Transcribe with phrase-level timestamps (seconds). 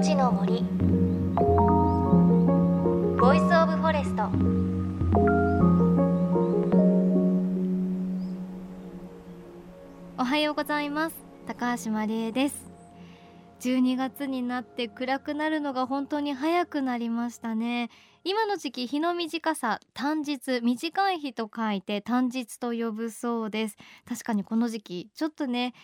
[0.00, 0.62] 命の森。
[3.20, 4.30] Voice of Forest。
[10.16, 11.16] おはようございます。
[11.46, 12.70] 高橋万里恵です。
[13.60, 17.90] 12月になって暗くなるのが本当に早くなりましたね。
[18.24, 23.76] 今の時期日の短さ短日短い日と書いて短日と呼ぶそうです。
[24.08, 25.74] 確かにこの時期ちょっとね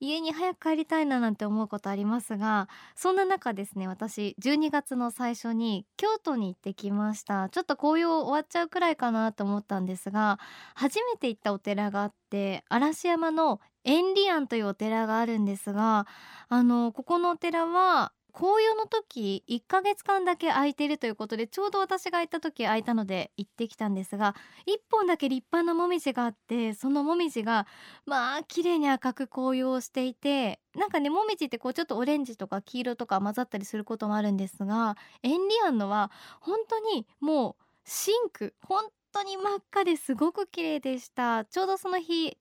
[0.00, 7.48] 家に早く帰りたいななんて思うことありますがそんな中ですね私12月の最初に京都に行ってきました。
[7.48, 10.38] ちょっと紅葉終わっちゃうくらいかなと思ったんですが
[10.74, 16.06] 初めて行ったお寺があって嵐山の円理庵というお寺があるんですが
[16.48, 24.34] あのここのお寺は紅葉の時1ヶ月間だけ空いてるということでちょうど私が行った時空いたので行ってきたんですが
[24.68, 27.66] 1本だけ立派なもみじがあってそのもみじが
[28.04, 36.10] まあ綺麗に赤く紅葉をしていてなんかねもみじってこうちょっとオレンジとか黄色とか混ざったりすることもあるんですがエンリアンのは
[36.40, 41.46] 本当にもうシンク本当に真っ赤ですごく綺麗でした。
[41.46, 42.36] ちょうどその日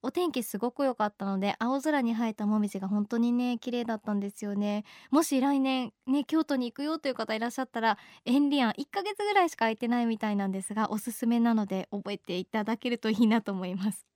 [0.00, 4.84] お天気すごく良かったので青空に生えたもみじが本当にね綺麗だったんですよね。
[5.10, 14.06] もし来年ね京都に行くよという方いらっしゃったらエンリアン1ヶ月ぐらいしか空いてないみたいなんですがおすすめなので覚えていただけるといいなと思います。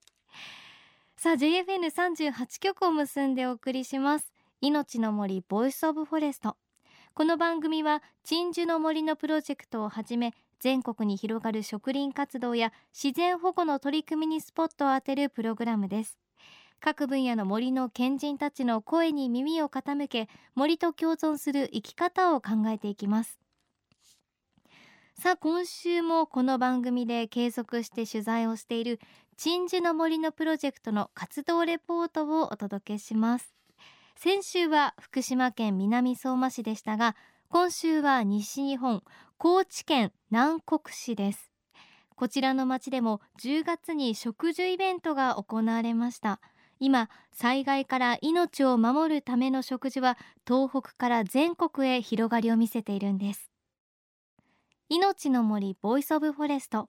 [1.17, 4.33] さあ JFN38 曲を結んでお送りします。
[4.61, 6.57] 命の森 Voice of Forest。
[7.15, 16.19] この番組は鎮守の森のプロジェクトをはじめ全国に広がる植林活動や自然保護の取り組みにスポットを当てるプログラムです。
[16.81, 23.39] 各分野の森の賢人たちの声に耳を傾け森と共存する生き方を考えていきます。
[25.15, 29.01] さあ今週もこの番組で継続して取材をしている
[29.37, 33.62] 鎮守の森のプロジェクトの活動レポートをお届けします。
[34.25, 37.17] 先週は福島県南相馬市でしたが
[37.49, 39.03] 今週は西日本
[39.37, 41.51] 高知県南国市です。
[42.15, 46.41] こちらの町でも10月に植樹イベントが行われました。
[46.79, 50.17] 今災害から命を守るための植樹は
[50.47, 53.51] 東北から全国へ広がりを見せているんです。
[54.89, 56.89] 命の森 Voice of Forest。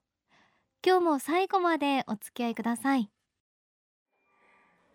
[0.86, 3.10] 今日も最後までお付き合いください。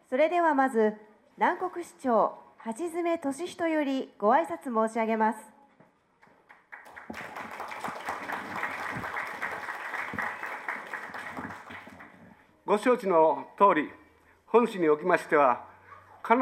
[0.09, 0.93] それではまず
[1.39, 5.39] 南国市長橋詰壽人よりご挨拶申し上げます
[12.65, 13.89] ご承知の通り、
[14.47, 15.63] 本市におきましては、
[16.23, 16.41] 必ず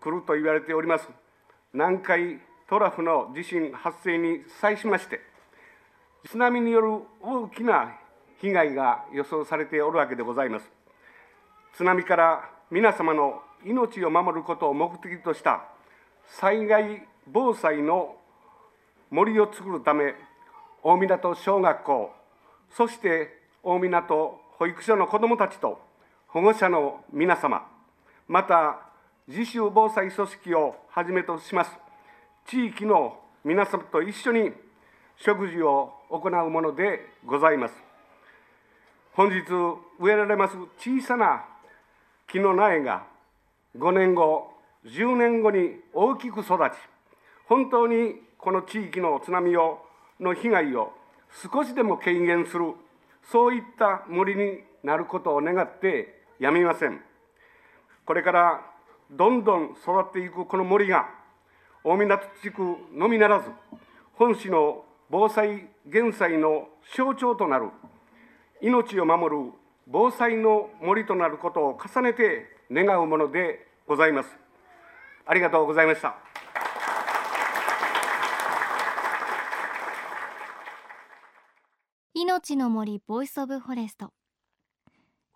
[0.00, 1.10] 来ると言われております、
[1.74, 5.20] 南海トラフの地震発生に際しまして、
[6.24, 6.88] 津波による
[7.20, 7.98] 大きな
[8.40, 10.72] 被害が予想されておるわけでございます。
[11.74, 15.64] 津波から皆様の命を守ることを目的とした
[16.26, 18.16] 災害防災の
[19.10, 20.14] 森を作るため、
[20.82, 22.10] 大湊小学校、
[22.70, 24.02] そして大湊
[24.58, 25.80] 保育所の子どもたちと
[26.28, 27.66] 保護者の皆様、
[28.26, 28.80] また
[29.28, 31.70] 自主防災組織をはじめとします
[32.46, 34.52] 地域の皆様と一緒に
[35.16, 37.74] 食事を行うものでございます。
[39.12, 39.42] 本日
[40.00, 41.44] 植えられます小さな
[42.26, 43.11] 木の苗が
[43.76, 44.52] 5年後、
[44.84, 46.72] 10年後に大きく育ち、
[47.46, 49.78] 本当にこの地域の津波を
[50.20, 50.92] の被害を
[51.52, 52.74] 少しでも軽減する
[53.30, 57.00] そういった森になることを願ってやみません。
[58.04, 58.60] これから
[59.10, 61.08] どんどん育っていくこの森が、
[61.84, 62.62] 大湊地区
[62.92, 63.50] のみならず、
[64.14, 67.70] 本市の防災・減災の象徴となる、
[68.60, 69.52] 命を守る
[69.86, 74.28] 防災の森となることを重ねて願うものでございます。
[75.26, 76.16] ありがとうございました。
[82.14, 84.12] 命の森 Voice of Forest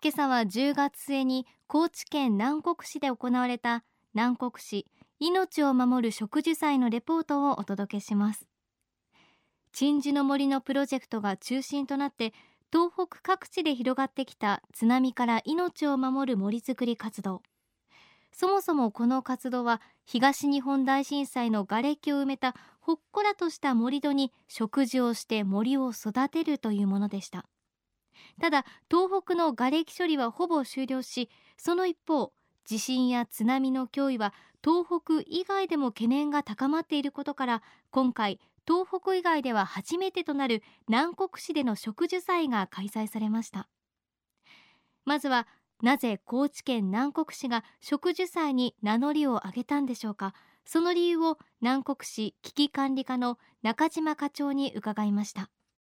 [0.01, 3.83] 今朝は10月末に高知県南国市で行われた
[4.13, 4.85] 南国市
[5.19, 8.47] 命を守る植樹祭のレポートをお届けします
[9.73, 12.33] 鎮守の森のプロジェクトが中心となって
[12.71, 17.41] 東北各地で広がってきた津波から命を守る森づくり活動。
[18.31, 27.45] そもそもこの活動は東日本大震災の瓦礫を埋めたほっこりとした盛り土に植樹をして森を育てるというものでした。
[28.39, 32.31] ただ東北の瓦礫処理はほぼ終了しその一方
[32.65, 43.69] 地震や津波の脅威は東北以外でも懸念が高まっていることから今回東北以外では初めてとなる南国市での植樹祭が開催されました。
[45.05, 45.47] まずは
[45.81, 50.33] なぜ高知県南国市が植樹祭に名乗りを上げたんでしょうか。
[50.65, 55.49] その理由を南国市危機管理課の中島課長に伺いました。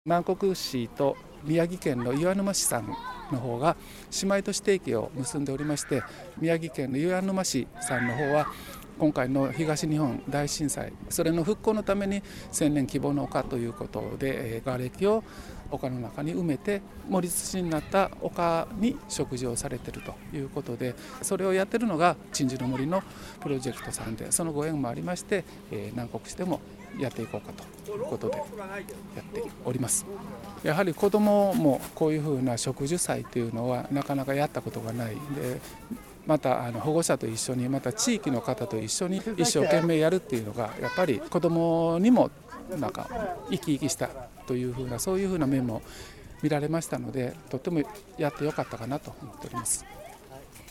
[0.04, 2.86] 南国市と宮城県の岩沼市さん
[3.32, 3.76] の方が
[4.22, 6.02] 姉妹都市提携を結んでおりまして
[6.38, 8.46] 宮城県の岩沼市さんの方は
[8.98, 15.24] 今回の東日本大震災それの復興のために千年希望の丘ということで瓦礫を
[15.70, 23.02] 丘の中に埋めて盛り土になった丘に食事をされてるということでそれをやってるのが鎮守の森の
[23.40, 26.60] プロジェクトさんでそのご縁もありまして、え南国市でも
[26.98, 30.06] やっていこうかということでやっております。
[30.62, 35.60] やはり子どももこういうふうな植樹祭というのはなかなかやったことがないんで
[36.28, 42.30] またあの保護者と一緒にまた地域の方と一緒に一生懸命やるっていうのがやっぱり子どもにも
[42.78, 43.08] なんか
[43.50, 44.08] 生き生きした
[44.46, 45.80] というふうなそういうふうな面も
[46.42, 47.82] 見られましたのでとっても
[48.18, 49.86] やってよかったかなと思っております。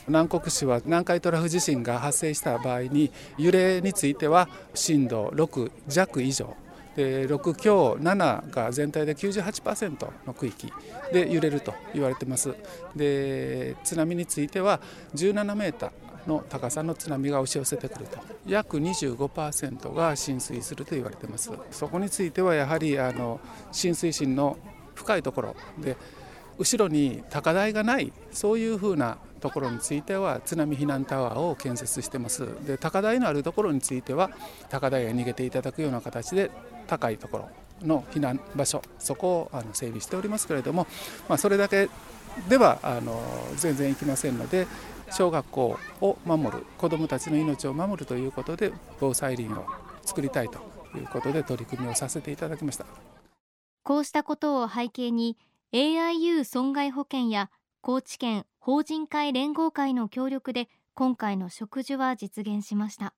[0.06, 6.56] 南国市は南海トラフ地震が発生した場合に揺れについては震度6弱以上
[6.98, 10.72] で6強7が全体で98%の区域
[11.12, 12.56] で揺れると言われてます。
[12.96, 14.80] で津波については
[15.14, 18.18] 17メーターの高さの津波が押し寄せてくると。
[18.48, 21.52] 約25%が浸水すると言われてます。
[21.70, 23.38] そこについてはやはりあの
[23.70, 24.58] 浸水深の
[24.96, 25.96] 深いところで
[26.58, 32.48] 後ろに高台がないそういうふうなところについては津波避難タワーを建設してます。
[32.66, 34.30] で高台のあるところについては
[34.68, 36.50] 高台へ逃げていただくような形で
[36.86, 37.48] 高いところ
[37.86, 40.86] の避難場所そこをあの整備しておりますけれども、
[41.28, 41.88] まあ、それだけ
[42.48, 43.22] ではあの
[43.56, 44.66] 全然いきませんので
[45.10, 49.66] 小学校を守る子どもたちの命を守るということで防災林を
[50.02, 50.58] 作りたいと
[50.96, 52.84] いうことで取り組みをさせていただきました。
[53.82, 55.38] こうしたことを背景に
[55.72, 57.50] AIU 損害保険や
[57.88, 63.14] 高知県法人会連合会の協力で今回の植樹は実現しました。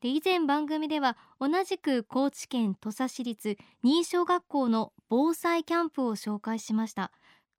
[0.00, 7.12] で以前番組では同じく高知県土佐市立新小学校の防災キャンプを紹介しました。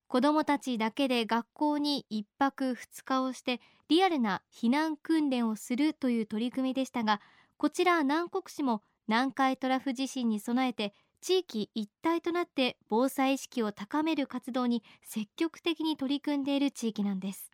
[0.07, 7.21] 子どもたちだけで学校に1泊2日をしてリアルな避難訓練をするという取り組みでしたが
[7.57, 17.51] こちら南国市も南海トラフ地震に備えて地域一体となって防災意識を高める活動に積極的に取り組んでいる地域なんです。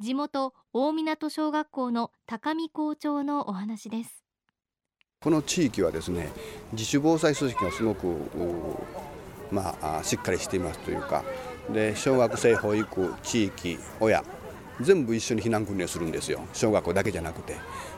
[0.00, 4.24] 地元大湊小学校の高見校長のお話です。
[5.20, 6.30] この地域はですね
[6.72, 8.16] 自主防災組織がすごく
[9.50, 11.24] まあ、しっかりしていますというか
[11.72, 14.24] で小学生保育地域親
[14.80, 16.40] 全部一緒に避難訓練するんですよ。
[16.54, 17.56] 小学校だけじゃなくて。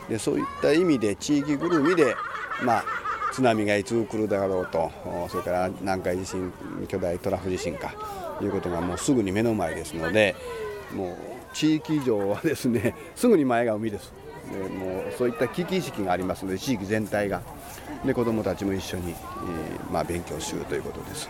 [0.09, 2.17] でそういった意味で地域ぐるみで、
[2.65, 2.85] まあ、
[3.32, 4.90] 津波がいつ来るだろうと
[5.29, 6.52] それから南海地震
[6.87, 7.94] 巨大トラフ地震か
[8.38, 10.37] ということがもうすぐに目の前ですので
[10.94, 11.17] もう
[11.55, 14.12] 地域上はですねすぐに前が海です。
[14.50, 17.43] でもうそういった危機意識がありますので地域全体が
[18.05, 21.29] で子どもたちも一緒に、えー、まあ、勉強しようということです。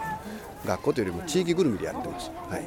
[0.65, 2.63] 学校というよりも地域ぐるみでやってます、はい、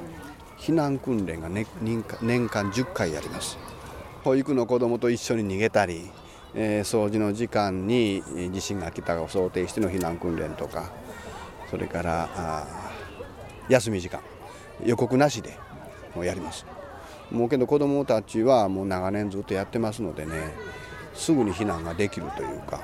[0.60, 3.58] 避難訓練が、ね、年間10回やります。
[4.24, 6.12] 保育の子どもと一緒に逃げたり、
[6.56, 8.24] えー、掃除の時間に
[8.54, 10.92] 地震が来たを想定しての避難訓練とか
[11.70, 12.66] それから
[13.70, 14.22] 休み時間
[14.84, 15.58] 予告なしで
[16.16, 16.66] もうやります。
[17.32, 20.54] もうけど子どもたちはもう長年ずっとやってますのでね
[21.14, 22.82] すぐに避難ができるというか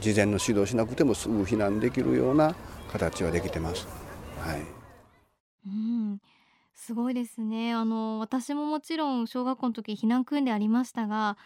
[0.00, 2.54] 事前の指導しなくてもすぐ避難できるような
[2.90, 3.86] 形はできてます。
[4.40, 4.62] はい、
[5.66, 6.18] うん。
[6.74, 7.72] すごいですね。
[7.72, 11.36] あの私ももちろん小学校の時避難訓練ありましたが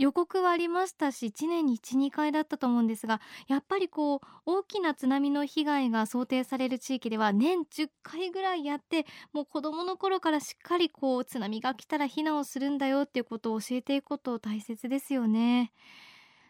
[0.00, 9.04] 予告はありましたし1年に12回だったと思うんですがやっぱりこう大きな津波の被害が想定される地域では年10回ぐらいやって
[9.34, 15.70] もう子どもの頃からしっかりこう津波が来たら避難をするんだよっていうことを教えていくこと大切ですよね。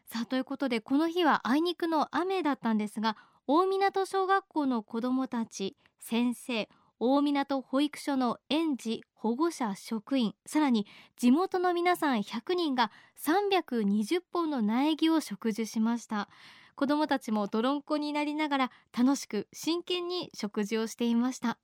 [0.06, 3.16] さあということでこの日はあいにくの雨だったんですが
[3.48, 6.68] 大湊小学校の子どもたち先生
[7.02, 12.92] 大湊保育所の園児保護者職員さらに地元の皆さん100人が
[13.24, 16.28] 320本の苗木を植樹しました。
[16.76, 21.58] 子どもたちも泥んこになりながら楽しく真剣に食事をしていました。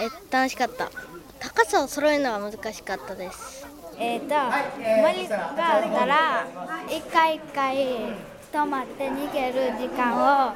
[0.00, 0.90] え楽しかった。
[1.40, 3.66] 高さを揃えるのは難しかったです。
[3.98, 4.34] えっ、ー、と
[5.02, 6.46] 森があったら
[6.88, 7.76] 一回一回
[8.52, 10.54] 止まって逃げる時間を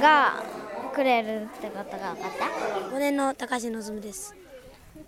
[0.00, 0.55] が
[0.96, 4.34] くれるってことが分かった？5年の高橋望です。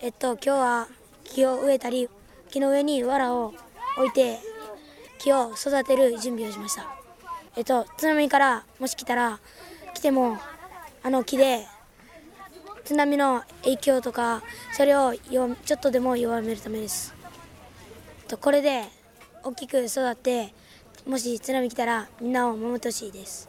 [0.00, 0.88] えっと今日は
[1.24, 2.10] 木を植えたり
[2.50, 3.54] 木の上に藁を
[3.96, 4.38] 置いて
[5.16, 6.94] 木を育てる準備をしました。
[7.56, 9.40] えっと津波からもし来たら
[9.94, 10.36] 来ても
[11.02, 11.66] あの木で
[12.84, 14.42] 津波の影響とか
[14.74, 17.14] それをちょっとでも弱めるためです。
[18.26, 18.84] とこれで
[19.42, 20.52] 大きく育って
[21.06, 23.48] もし津波来たらみんなを守ってほしいです。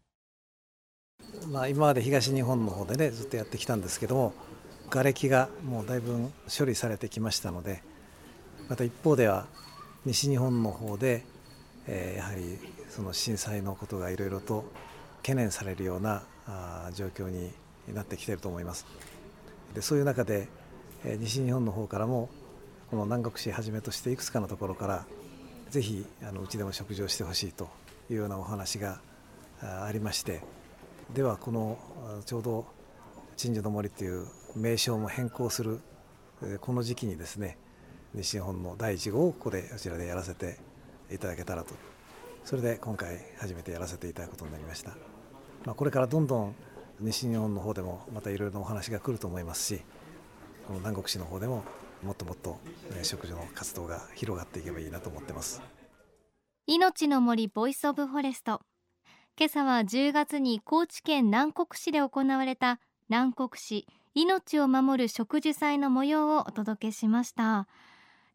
[1.47, 4.33] まあ、今まで東日本の方でねずっとやってきたんですけども
[4.89, 7.81] 瓦礫がもうだいぶ処理されてきましたので
[8.69, 9.47] また一方では
[10.05, 11.23] 西日本の方で、
[11.87, 12.57] えー、やはり
[12.89, 14.65] その震災のことがいろいろと
[15.17, 17.51] 懸念されるようなあ状況に
[17.93, 18.85] なってきていると思います。
[19.73, 20.47] でそういう中で、
[21.05, 22.29] えー、西日本の方からも
[22.89, 25.05] この南国市はじめとしていくつかのところから
[25.69, 27.69] ぜひあのうちでも食事をしてほしいと
[28.09, 28.99] いうようなお話が
[29.61, 30.41] ありまして
[31.13, 31.77] ではこの
[32.25, 32.65] ちょうど
[33.35, 35.79] 鎮守の森という名称も変更する
[36.61, 37.57] この時期にですね
[38.13, 40.57] 西日本の第1号をここでこちらでやらせて
[41.11, 41.73] いただけたらと。
[42.43, 44.91] それで今回初めてやらせていただくことになりました、
[45.65, 46.55] まあ、これからどんどん
[46.99, 49.81] 西日本の方でもまたいろいろなお話が来ると思いますし
[50.67, 51.63] この南国市の方でも
[52.03, 52.59] もっともっと
[53.03, 55.61] 植樹の活動が広がっていけばいいなと思ってます。
[56.65, 58.61] 命の森 Voice of Forest。
[59.37, 67.65] 今朝は10月に高知県南国市で行われた南国市命を守る植樹祭の模様をお届けしました、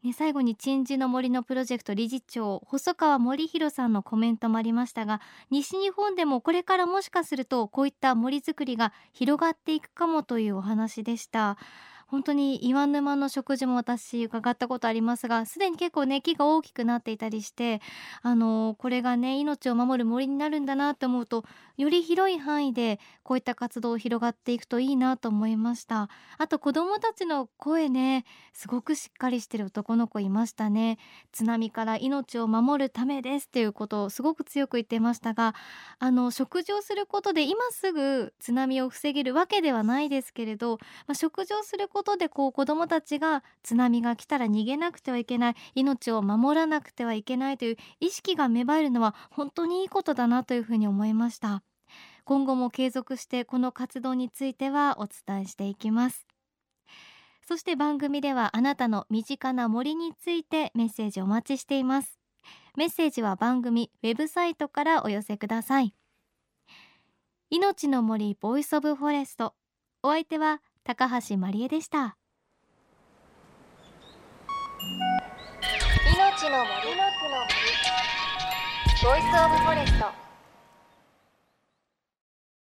[0.03, 11.59] ね、最後に鎮守の森のプロジェクト理事長細川森弘さんのコメントもありましたが西日本でもこれからもしかするとこういった森づくりが広がっていくかもというお話でした。
[12.07, 17.81] 本当に岩沼の食事も私伺ったことありますがすでに結構ね木が大きくなっていたりして
[18.23, 21.45] あのこれがね命を守る森になるんだなって思うと
[21.77, 26.09] より広い範囲でこういった活動を広がっていくといいなと思いました。
[26.39, 30.99] あと子どもたちの声ねすごくしっかりしてる男の子いましたね。
[31.33, 35.55] 津波から命を守るためですっていうことをすごく強く言ってましたが
[35.99, 45.55] あの食事をすることで今すぐ津波を防げるわけではないですけれど、まあ、食事をすることでこう子どもたちが津波が来たら逃げなくてはいけない。
[45.75, 51.63] 命を守らなくてはいけないという意識が芽生えるのは本当にいいことだなというふうに思いました。
[52.27, 56.27] 今後も継続してこの活動についてはお伝えしていきます。
[57.49, 62.19] そして番組ではあなたの身近な森についてメッセージお待ちしています。
[62.77, 65.95] メッセージは番組ウェブサイトからお寄せください。
[67.49, 69.55] 命の森 Voice of Forest。
[70.03, 72.17] お相手は高橋まりえでした。
[76.15, 76.95] 命の森。
[76.95, 77.67] の森。
[79.03, 80.26] ボイスオブフォレスト。